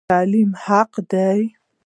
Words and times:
تعلیم 0.09 0.49
حق 0.65 0.91
دی 1.11 1.41